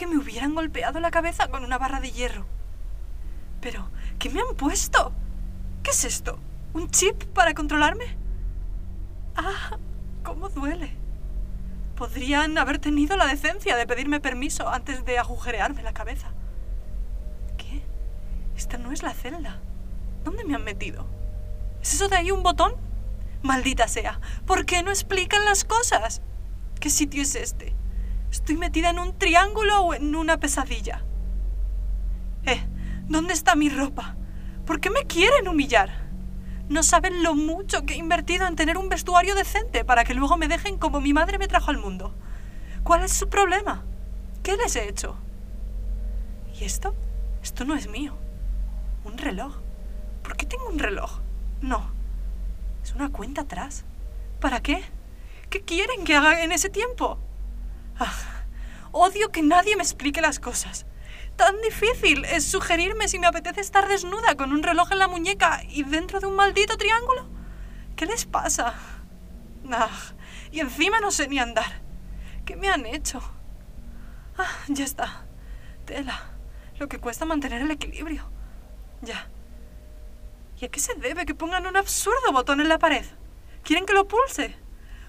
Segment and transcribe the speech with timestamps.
[0.00, 2.46] que me hubieran golpeado la cabeza con una barra de hierro.
[3.60, 5.12] Pero, ¿qué me han puesto?
[5.82, 6.38] ¿Qué es esto?
[6.72, 8.16] ¿Un chip para controlarme?
[9.36, 9.76] Ah,
[10.22, 10.96] cómo duele.
[11.96, 16.32] Podrían haber tenido la decencia de pedirme permiso antes de agujerearme la cabeza.
[17.58, 17.82] ¿Qué?
[18.56, 19.60] Esta no es la celda.
[20.24, 21.06] ¿Dónde me han metido?
[21.82, 22.72] ¿Es eso de ahí un botón?
[23.42, 26.22] Maldita sea, ¿por qué no explican las cosas?
[26.80, 27.74] ¿Qué sitio es este?
[28.30, 31.04] ¿Estoy metida en un triángulo o en una pesadilla?
[32.46, 32.64] Eh,
[33.08, 34.16] ¿dónde está mi ropa?
[34.64, 36.08] ¿Por qué me quieren humillar?
[36.68, 40.36] No saben lo mucho que he invertido en tener un vestuario decente para que luego
[40.36, 42.14] me dejen como mi madre me trajo al mundo.
[42.84, 43.84] ¿Cuál es su problema?
[44.44, 45.16] ¿Qué les he hecho?
[46.54, 46.94] ¿Y esto?
[47.42, 48.16] Esto no es mío.
[49.04, 49.56] Un reloj.
[50.22, 51.18] ¿Por qué tengo un reloj?
[51.60, 51.90] No.
[52.84, 53.84] Es una cuenta atrás.
[54.40, 54.84] ¿Para qué?
[55.50, 57.18] ¿Qué quieren que haga en ese tiempo?
[58.00, 58.12] Ah,
[58.92, 60.86] odio que nadie me explique las cosas.
[61.36, 65.62] Tan difícil es sugerirme si me apetece estar desnuda con un reloj en la muñeca
[65.68, 67.28] y dentro de un maldito triángulo.
[67.96, 68.74] ¿Qué les pasa?
[69.70, 69.90] Ah,
[70.50, 71.82] y encima no sé ni andar.
[72.46, 73.20] ¿Qué me han hecho?
[74.38, 75.26] Ah, ya está.
[75.84, 76.30] Tela.
[76.78, 78.30] Lo que cuesta mantener el equilibrio.
[79.02, 79.28] Ya.
[80.58, 83.04] ¿Y a qué se debe que pongan un absurdo botón en la pared?
[83.62, 84.56] ¿Quieren que lo pulse?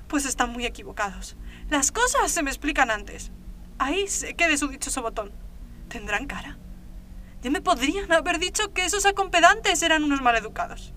[0.09, 1.37] Pues están muy equivocados.
[1.71, 3.31] Las cosas se me explican antes.
[3.79, 5.31] Ahí se quede su dichoso botón.
[5.87, 6.57] ¿Tendrán cara?
[7.41, 10.93] Ya me podrían haber dicho que esos acompedantes eran unos maleducados.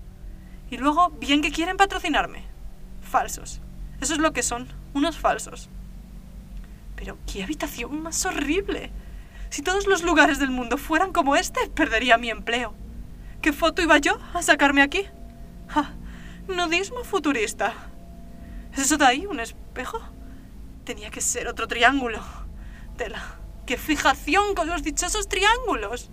[0.69, 2.43] Y luego, bien que quieren patrocinarme.
[2.99, 3.61] Falsos.
[4.01, 5.69] Eso es lo que son, unos falsos.
[6.97, 8.91] Pero qué habitación más horrible.
[9.51, 12.73] Si todos los lugares del mundo fueran como este, perdería mi empleo.
[13.41, 15.05] ¿Qué foto iba yo a sacarme aquí?
[15.69, 15.93] ¡Ja!
[16.49, 17.73] Nudismo futurista.
[18.73, 20.14] ¿Es eso de ahí un espejo?
[20.85, 22.19] Tenía que ser otro triángulo.
[22.95, 23.21] Tela.
[23.65, 26.11] ¡Qué fijación con los dichosos triángulos!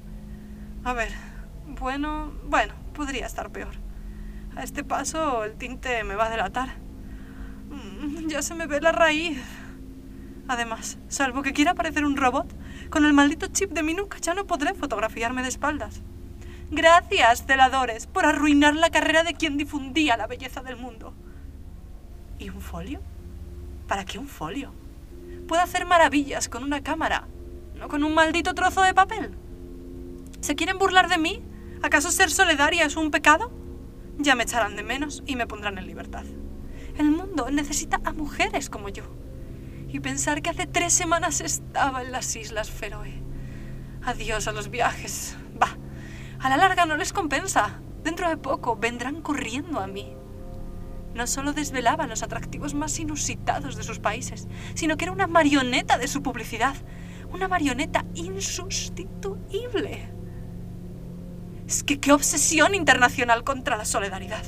[0.85, 1.13] A ver,
[1.67, 3.75] bueno, bueno, podría estar peor.
[4.57, 6.71] A este paso el tinte me va a delatar.
[7.69, 9.39] Mm, ya se me ve la raíz.
[10.49, 12.51] Además, salvo que quiera parecer un robot,
[12.89, 16.01] con el maldito chip de mi nuca ya no podré fotografiarme de espaldas.
[16.71, 21.13] Gracias, celadores, por arruinar la carrera de quien difundía la belleza del mundo.
[22.39, 23.03] ¿Y un folio?
[23.93, 24.73] ¿Para qué un folio?
[25.47, 27.29] Puedo hacer maravillas con una cámara,
[27.75, 29.37] no con un maldito trozo de papel.
[30.41, 31.43] ¿Se quieren burlar de mí?
[31.83, 33.53] ¿Acaso ser solidaria es un pecado?
[34.17, 36.25] Ya me echarán de menos y me pondrán en libertad.
[36.97, 39.05] El mundo necesita a mujeres como yo.
[39.89, 43.23] Y pensar que hace tres semanas estaba en las Islas Feroe.
[44.03, 45.37] Adiós a los viajes.
[45.63, 45.77] Va,
[46.41, 47.79] a la larga no les compensa.
[48.03, 50.17] Dentro de poco vendrán corriendo a mí.
[51.15, 55.99] No solo desvelaban los atractivos más inusitados de sus países, sino que era una marioneta
[55.99, 56.75] de su publicidad.
[57.33, 60.09] Una marioneta insustituible.
[61.67, 64.45] Es que qué obsesión internacional contra la solidaridad.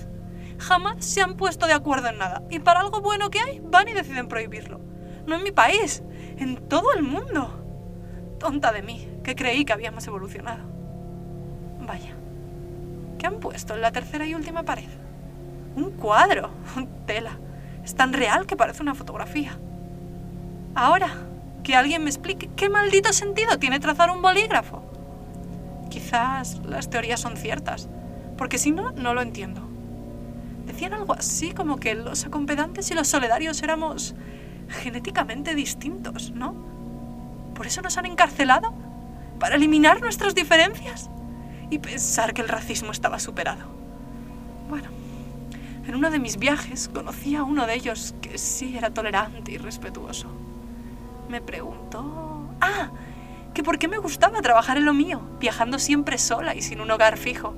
[0.58, 3.88] Jamás se han puesto de acuerdo en nada, y para algo bueno que hay, van
[3.88, 4.80] y deciden prohibirlo.
[5.26, 6.02] No en mi país,
[6.36, 7.60] en todo el mundo.
[8.38, 10.64] Tonta de mí, que creí que habíamos evolucionado.
[11.80, 12.14] Vaya.
[13.18, 14.88] ¿Qué han puesto en la tercera y última pared?
[15.76, 16.50] Un cuadro.
[17.06, 17.38] Tela.
[17.84, 19.58] Es tan real que parece una fotografía.
[20.74, 21.08] Ahora,
[21.62, 24.82] que alguien me explique qué maldito sentido tiene trazar un bolígrafo.
[25.90, 27.88] Quizás las teorías son ciertas,
[28.36, 29.62] porque si no, no lo entiendo.
[30.66, 34.14] Decían algo así como que los acompedantes y los soledarios éramos
[34.68, 36.54] genéticamente distintos, ¿no?
[37.54, 38.72] ¿Por eso nos han encarcelado?
[39.38, 41.10] ¿Para eliminar nuestras diferencias?
[41.70, 43.83] y pensar que el racismo estaba superado.
[45.86, 49.58] En uno de mis viajes conocí a uno de ellos que sí era tolerante y
[49.58, 50.28] respetuoso.
[51.28, 52.48] Me preguntó...
[52.60, 52.90] Ah,
[53.52, 56.90] que por qué me gustaba trabajar en lo mío, viajando siempre sola y sin un
[56.90, 57.54] hogar fijo.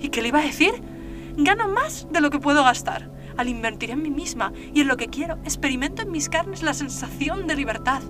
[0.00, 0.72] ¿Y qué le iba a decir?
[1.36, 3.10] Gano más de lo que puedo gastar.
[3.36, 6.72] Al invertir en mí misma y en lo que quiero, experimento en mis carnes la
[6.72, 8.02] sensación de libertad.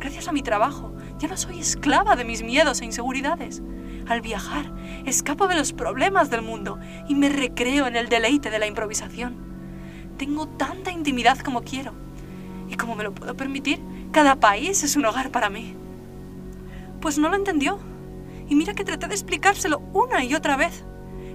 [0.00, 3.62] Gracias a mi trabajo, ya no soy esclava de mis miedos e inseguridades.
[4.06, 4.70] Al viajar,
[5.06, 6.78] escapo de los problemas del mundo
[7.08, 9.36] y me recreo en el deleite de la improvisación.
[10.18, 11.92] Tengo tanta intimidad como quiero.
[12.68, 13.80] Y como me lo puedo permitir,
[14.12, 15.74] cada país es un hogar para mí.
[17.00, 17.78] Pues no lo entendió.
[18.48, 20.84] Y mira que traté de explicárselo una y otra vez.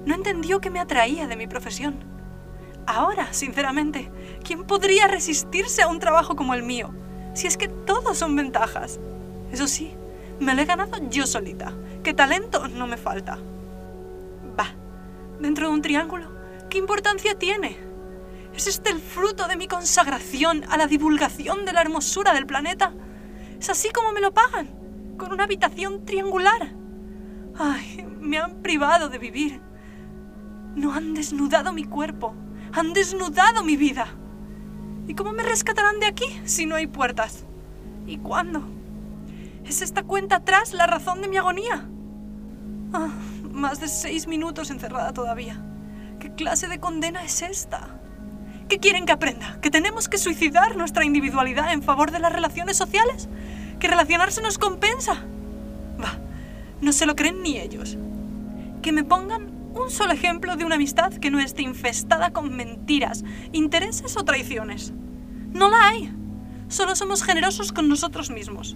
[0.06, 1.96] No entendió qué me atraía de mi profesión.
[2.86, 4.12] Ahora, sinceramente,
[4.44, 6.94] ¿quién podría resistirse a un trabajo como el mío?
[7.34, 9.00] Si es que todos son ventajas.
[9.52, 9.92] Eso sí,
[10.40, 11.74] me lo he ganado yo solita.
[12.04, 13.38] Que talento no me falta.
[14.60, 14.68] Va,
[15.40, 16.28] dentro de un triángulo,
[16.70, 17.78] ¿qué importancia tiene?
[18.56, 22.94] ¿Es este el fruto de mi consagración a la divulgación de la hermosura del planeta?
[23.60, 24.80] ¿Es así como me lo pagan?
[25.20, 26.74] con una habitación triangular.
[27.56, 29.62] Ay, me han privado de vivir.
[30.76, 32.34] No han desnudado mi cuerpo,
[32.72, 34.08] han desnudado mi vida.
[35.08, 37.46] ¿Y cómo me rescatarán de aquí si no hay puertas?
[38.08, 38.64] ¿Y cuándo?
[39.70, 41.88] ¿Es esta cuenta atrás la razón de mi agonía?
[42.92, 43.10] Ah,
[43.52, 45.62] más de seis minutos encerrada todavía.
[46.20, 47.88] ¿Qué clase de condena es esta?
[48.68, 49.60] ¿Qué quieren que aprenda?
[49.62, 53.30] ¿Que tenemos que suicidar nuestra individualidad en favor de las relaciones sociales?
[53.80, 55.24] ¿Que relacionarse nos compensa?
[56.04, 56.18] Va,
[56.82, 57.96] no se lo creen ni ellos.
[58.82, 63.24] Que me pongan un solo ejemplo de una amistad que no esté infestada con mentiras,
[63.52, 64.94] intereses o traiciones.
[65.52, 66.12] No la hay.
[66.70, 68.76] Solo somos generosos con nosotros mismos.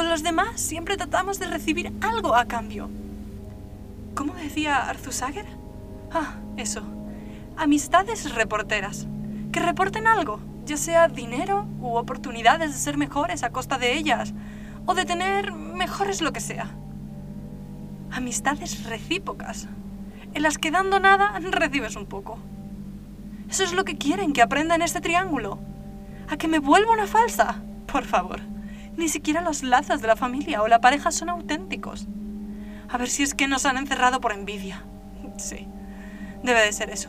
[0.00, 2.88] Con los demás siempre tratamos de recibir algo a cambio.
[4.14, 5.44] ¿Cómo decía Arzusager?
[6.10, 6.80] Ah, eso.
[7.58, 9.06] Amistades reporteras.
[9.52, 14.32] Que reporten algo, ya sea dinero u oportunidades de ser mejores a costa de ellas,
[14.86, 16.70] o de tener mejores lo que sea.
[18.10, 19.68] Amistades recíprocas,
[20.32, 22.38] en las que dando nada recibes un poco.
[23.50, 25.58] Eso es lo que quieren que aprenda en este triángulo.
[26.30, 27.60] ¿A que me vuelva una falsa?
[27.86, 28.49] Por favor.
[28.96, 32.06] Ni siquiera los lazos de la familia o la pareja son auténticos.
[32.88, 34.84] A ver si es que nos han encerrado por envidia.
[35.36, 35.66] Sí,
[36.42, 37.08] debe de ser eso.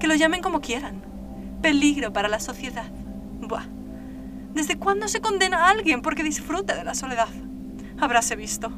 [0.00, 1.02] Que lo llamen como quieran.
[1.62, 2.90] Peligro para la sociedad.
[3.40, 3.66] Buah.
[4.54, 7.28] ¿Desde cuándo se condena a alguien porque disfrute de la soledad?
[8.00, 8.72] Habráse visto.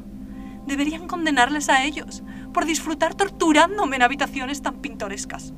[0.67, 2.22] Deberían condenarles a ellos
[2.52, 5.52] por disfrutar torturándome en habitaciones tan pintorescas.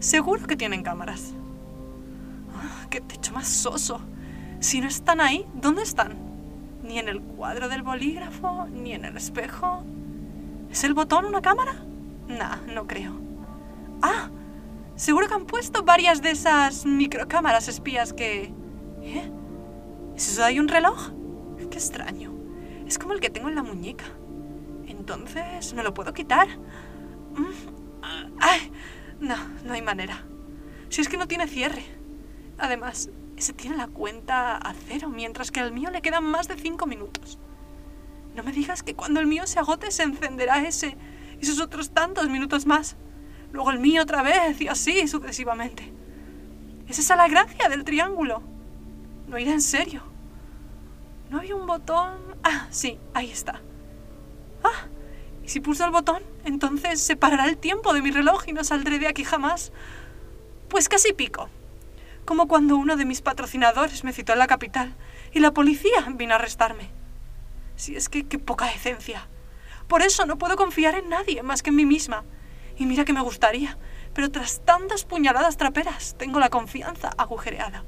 [0.00, 1.32] Seguro que tienen cámaras.
[2.54, 4.00] Ah, ¡Qué techo más soso!
[4.64, 6.16] Si no están ahí, ¿dónde están?
[6.82, 9.84] Ni en el cuadro del bolígrafo, ni en el espejo.
[10.70, 11.84] ¿Es el botón una cámara?
[12.28, 13.12] Nah, no creo.
[14.00, 14.30] ¡Ah!
[14.96, 18.54] Seguro que han puesto varias de esas microcámaras espías que...
[19.02, 19.30] ¿Eh?
[20.16, 21.10] ¿Es eso ahí un reloj?
[21.58, 22.32] Qué extraño.
[22.86, 24.06] Es como el que tengo en la muñeca.
[24.86, 26.48] Entonces, ¿me lo puedo quitar?
[27.34, 28.72] Mm, ¡Ay!
[29.20, 30.24] No, no hay manera.
[30.88, 31.84] Si es que no tiene cierre.
[32.56, 33.10] Además,
[33.44, 36.86] ese tiene la cuenta a cero, mientras que al mío le quedan más de cinco
[36.86, 37.38] minutos.
[38.34, 40.96] No me digas que cuando el mío se agote se encenderá ese
[41.38, 42.96] y sus otros tantos minutos más.
[43.52, 45.92] Luego el mío otra vez y así sucesivamente.
[46.88, 48.42] ¿Es esa la gracia del triángulo?
[49.28, 50.02] No irá en serio.
[51.28, 52.14] ¿No había un botón?
[52.42, 53.60] Ah, sí, ahí está.
[54.62, 54.86] Ah,
[55.44, 58.64] y si pulso el botón, entonces se parará el tiempo de mi reloj y no
[58.64, 59.70] saldré de aquí jamás.
[60.70, 61.50] Pues casi pico.
[62.24, 64.94] Como cuando uno de mis patrocinadores me citó en la capital
[65.32, 66.90] y la policía vino a arrestarme.
[67.76, 69.28] Si es que qué poca decencia.
[69.88, 72.24] Por eso no puedo confiar en nadie más que en mí misma.
[72.78, 73.76] Y mira que me gustaría,
[74.14, 77.84] pero tras tantas puñaladas traperas tengo la confianza agujereada.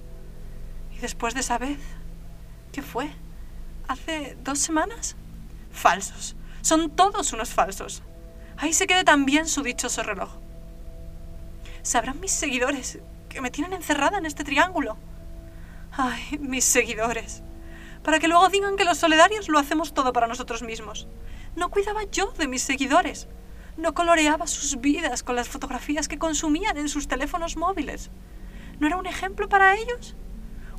[0.92, 1.78] Y después de esa vez,
[2.72, 3.10] ¿qué fue?
[3.88, 5.16] ¿Hace dos semanas?
[5.72, 6.36] Falsos.
[6.60, 8.02] Son todos unos falsos.
[8.58, 10.30] Ahí se quede también su dichoso reloj.
[11.82, 12.98] Sabrán mis seguidores
[13.36, 14.96] que me tienen encerrada en este triángulo.
[15.92, 17.42] Ay, mis seguidores.
[18.02, 21.06] Para que luego digan que los solidarios lo hacemos todo para nosotros mismos.
[21.54, 23.28] No cuidaba yo de mis seguidores.
[23.76, 28.10] No coloreaba sus vidas con las fotografías que consumían en sus teléfonos móviles.
[28.80, 30.16] ¿No era un ejemplo para ellos?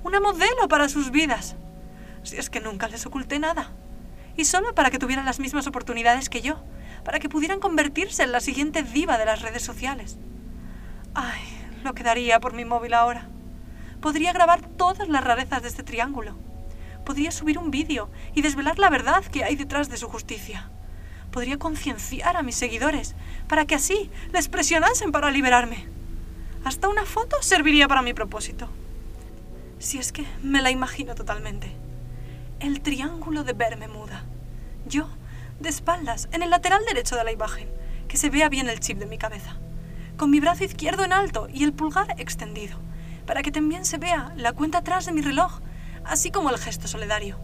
[0.04, 1.56] Una modelo para sus vidas.
[2.24, 3.72] Si es que nunca les oculté nada
[4.36, 6.64] y solo para que tuvieran las mismas oportunidades que yo,
[7.04, 10.18] para que pudieran convertirse en la siguiente diva de las redes sociales.
[11.88, 13.30] Lo que por mi móvil ahora.
[14.02, 16.36] Podría grabar todas las rarezas de este triángulo.
[17.06, 20.70] Podría subir un vídeo y desvelar la verdad que hay detrás de su justicia.
[21.32, 23.16] Podría concienciar a mis seguidores
[23.48, 25.88] para que así les presionasen para liberarme.
[26.66, 28.68] Hasta una foto serviría para mi propósito.
[29.80, 31.72] Si es que me la imagino totalmente
[32.60, 34.26] el triángulo de Bermuda.
[34.86, 35.08] Yo,
[35.62, 37.70] de espaldas, en el lateral derecho de la imagen,
[38.10, 39.56] que se vea bien el chip de mi cabeza,
[40.18, 42.78] con mi brazo izquierdo en alto y el pulgar extendido,
[43.26, 45.60] para que también se vea la cuenta atrás de mi reloj,
[46.04, 47.40] así como el gesto solidario,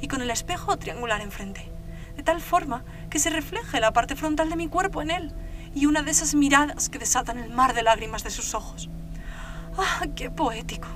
[0.00, 1.70] y con el espejo triangular enfrente,
[2.16, 5.32] de tal forma que se refleje la parte frontal de mi cuerpo en él
[5.74, 8.90] y una de esas miradas que desatan el mar de lágrimas de sus ojos.
[9.78, 10.88] ¡Ah, qué poético!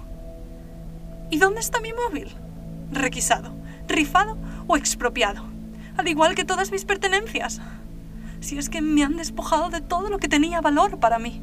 [1.31, 2.35] ¿Y dónde está mi móvil?
[2.91, 3.53] requisado,
[3.89, 5.45] rifado o expropiado,
[5.97, 7.61] al igual que todas mis pertenencias.
[8.45, 11.41] Si es que me han despojado de todo lo que tenía valor para mí.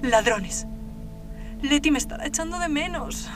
[0.00, 0.64] Ladrones.
[1.60, 3.28] Letty me estará echando de menos.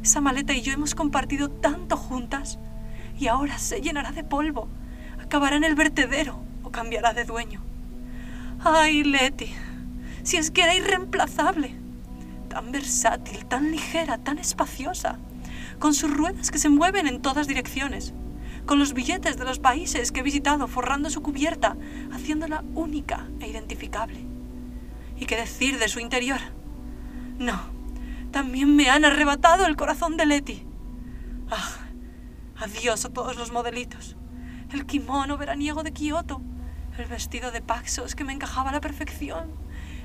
[0.00, 2.60] Esa maleta y yo hemos compartido tanto juntas
[3.18, 4.68] y ahora se llenará de polvo,
[5.20, 7.64] acabará en el vertedero o cambiará de dueño.
[8.62, 9.52] Ay, Letty,
[10.22, 11.74] si es que era irreemplazable,
[12.48, 15.18] tan versátil, tan ligera, tan espaciosa
[15.80, 18.14] con sus ruedas que se mueven en todas direcciones,
[18.68, 21.74] con los billetes de los países que he visitado forrando su cubierta,
[22.12, 24.26] haciéndola única e identificable.
[25.16, 26.38] ¿Y qué decir de su interior?
[27.38, 27.58] No,
[28.30, 30.66] también me han arrebatado el corazón de Leti.
[31.50, 31.78] Ah,
[32.58, 34.16] adiós a todos los modelitos.
[34.70, 36.42] El kimono veraniego de Kioto,
[36.98, 39.50] el vestido de Paxos que me encajaba a la perfección,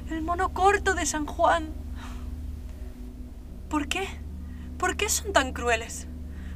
[0.10, 1.74] el mono corto de San Juan.
[3.68, 4.08] ¿Por qué?
[4.78, 6.08] ¿Por qué son tan crueles?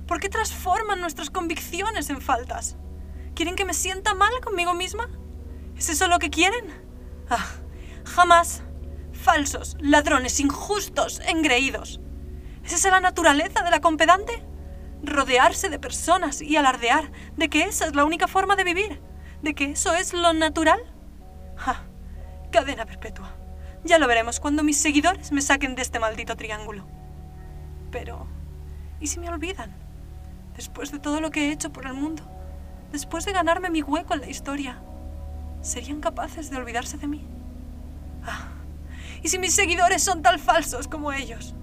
[0.08, 2.78] ¿Por qué transforman nuestras convicciones en faltas?
[3.36, 5.10] ¿Quieren que me sienta mal conmigo misma?
[5.76, 6.66] ¿Es eso lo que quieren?
[7.30, 7.46] Ah,
[8.06, 8.64] jamás.
[9.12, 12.00] Falsos, ladrones, injustos, engreídos.
[12.64, 14.46] ¿Es esa la naturaleza de la compedante?
[15.04, 19.02] Rodearse de personas y alardear de que esa es la única forma de vivir,
[19.42, 20.80] de que eso es lo natural.
[21.58, 21.84] Ah,
[22.52, 23.36] cadena perpetua.
[23.84, 26.88] Ya lo veremos cuando mis seguidores me saquen de este maldito triángulo.
[27.92, 28.28] Pero,
[29.02, 29.87] ¿y si me olvidan?
[30.58, 32.24] Después de todo lo que he hecho por el mundo,
[32.92, 34.82] después de ganarme mi hueco en la historia,
[35.62, 37.26] ¿serían capaces de olvidarse de mí?
[38.26, 38.50] Ah,
[39.22, 41.54] ¿y si mis seguidores son tan falsos como ellos?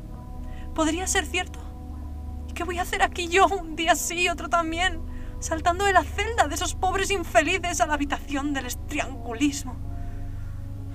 [0.77, 1.59] ¿Podría ser cierto?
[2.49, 5.03] ¿Y qué voy a hacer aquí yo un día sí, otro también?
[5.41, 9.75] Saltando de la celda de esos pobres infelices a la habitación del estriangulismo.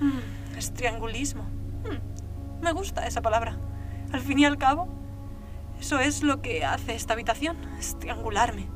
[0.00, 1.42] Mm, estriangulismo.
[1.42, 3.58] Mm, me gusta esa palabra.
[4.10, 4.88] Al fin y al cabo,
[5.80, 8.68] eso es lo que hace esta habitación, estriangularme.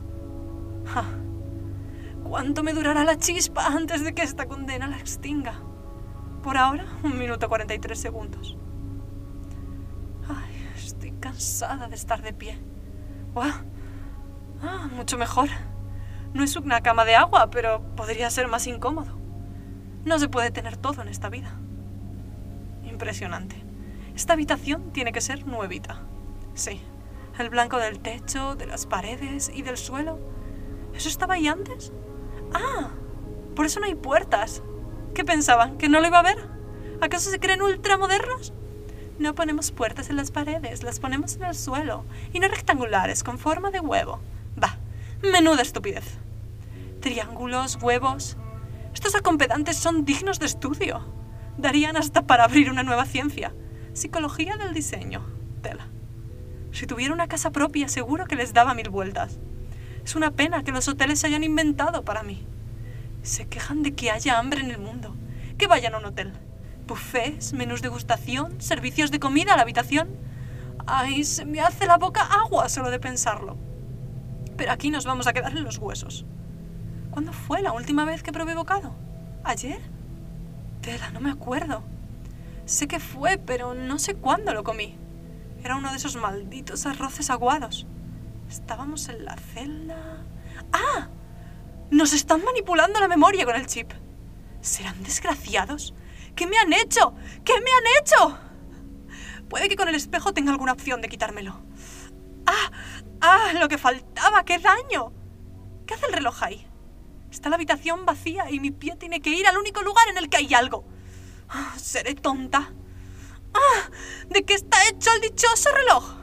[0.87, 1.05] Ja.
[2.23, 5.61] ¿Cuánto me durará la chispa antes de que esta condena la extinga?
[6.43, 8.57] Por ahora, un minuto 43 segundos.
[10.27, 12.59] Ay, estoy cansada de estar de pie.
[13.37, 15.51] Ah, mucho mejor.
[16.33, 19.19] No es una cama de agua, pero podría ser más incómodo.
[20.07, 21.59] No se puede tener todo en esta vida.
[22.83, 23.63] Impresionante.
[24.17, 26.01] Esta habitación tiene que ser nuevita.
[26.55, 26.81] Sí,
[27.39, 30.19] el blanco del techo, de las paredes y del suelo.
[30.95, 31.93] ¿Eso estaba ahí antes?
[32.53, 32.91] Ah,
[33.57, 34.63] por eso no hay puertas.
[35.15, 35.77] ¿Qué pensaban?
[35.79, 36.49] ¿Que no lo iba a ver?
[37.01, 38.53] ¿Acaso se creen ultramodernos?
[39.19, 43.39] No ponemos puertas en las paredes, las ponemos en el suelo, y no rectangulares, con
[43.39, 44.21] forma de huevo.
[44.61, 44.79] Va,
[45.23, 46.19] menuda estupidez.
[47.01, 48.37] Triángulos, huevos.
[48.93, 51.05] Estos acompedantes son dignos de estudio.
[51.59, 53.55] Darían hasta para abrir una nueva ciencia.
[53.93, 55.25] Psicología del diseño.
[55.63, 55.94] Tela.
[56.75, 59.39] Si tuviera una casa propia, seguro que les daba mil vueltas.
[60.05, 62.45] Es una pena que los hoteles se hayan inventado para mí.
[63.23, 65.15] Se quejan de que haya hambre en el mundo.
[65.57, 66.33] Que vayan a un hotel.
[66.89, 70.09] Buffets, menús de gustación, servicios de comida a la habitación.
[70.85, 73.57] Ay, se me hace la boca agua solo de pensarlo.
[74.57, 76.27] Pero aquí nos vamos a quedar en los huesos.
[77.13, 78.97] ¿Cuándo fue la última vez que probé bocado?
[79.45, 79.81] ¿Ayer?
[80.81, 81.85] Tela, no me acuerdo.
[82.67, 84.99] Sé que fue, pero no sé cuándo lo comí.
[85.65, 87.87] Era uno de esos malditos arroces aguados.
[88.51, 90.23] Estábamos en la celda...
[90.73, 91.09] ¡Ah!
[91.91, 93.91] Nos están manipulando la memoria con el chip.
[94.61, 95.95] ¿Serán desgraciados?
[96.37, 97.15] ¿Qué me han hecho?
[97.45, 98.39] ¿Qué me han hecho?
[99.49, 101.63] Puede que con el espejo tenga alguna opción de quitármelo.
[102.47, 102.71] ¡Ah!
[103.23, 103.53] ¡Ah!
[103.59, 105.13] Lo que faltaba, qué daño.
[105.87, 106.67] ¿Qué hace el reloj ahí?
[107.31, 110.29] Está la habitación vacía y mi pie tiene que ir al único lugar en el
[110.29, 110.85] que hay algo.
[111.49, 112.75] Ah, seré tonta.
[113.55, 113.91] ¡Ah!
[114.29, 116.15] ¿De qué está hecho el dichoso reloj?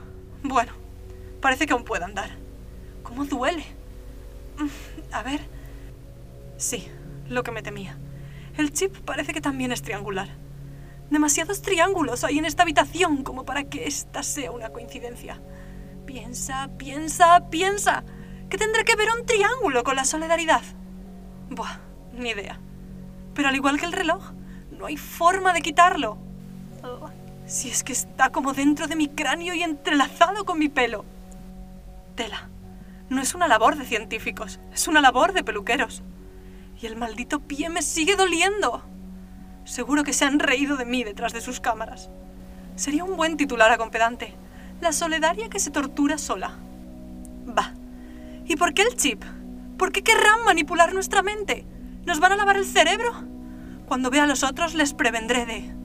[0.44, 0.74] Bueno,
[1.40, 2.38] parece que aún puede andar.
[3.04, 3.66] ¿Cómo duele?
[4.58, 5.42] Mm, a ver.
[6.58, 6.88] Sí,
[7.28, 7.98] lo que me temía.
[8.58, 10.30] El chip parece que también es triangular.
[11.10, 15.42] Demasiados triángulos hay en esta habitación como para que esta sea una coincidencia.
[16.06, 18.04] Piensa, piensa, piensa.
[18.50, 20.62] ¿Qué tendrá que ver un triángulo con la solidaridad?
[21.50, 21.80] Buah,
[22.14, 22.60] ni idea.
[23.34, 24.32] Pero al igual que el reloj,
[24.72, 26.18] no hay forma de quitarlo.
[27.52, 31.04] Si es que está como dentro de mi cráneo y entrelazado con mi pelo.
[32.16, 32.48] Tela.
[33.10, 36.02] No es una labor de científicos, es una labor de peluqueros.
[36.82, 38.82] Y el maldito pie me sigue doliendo.
[39.66, 42.10] Seguro que se han reído de mí detrás de sus cámaras.
[42.78, 44.34] Sería un buen titular acompedante.
[44.80, 46.58] La solidaria que se tortura sola.
[47.46, 47.74] Va.
[48.46, 49.26] ¿Y por qué el chip?
[49.78, 51.66] ¿Por qué querrán manipular nuestra mente?
[52.06, 53.12] ¿Nos van a lavar el cerebro?
[53.90, 55.81] Cuando vea a los otros les prevendré de...